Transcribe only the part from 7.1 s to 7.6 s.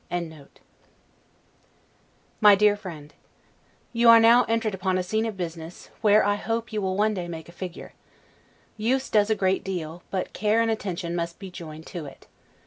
day make a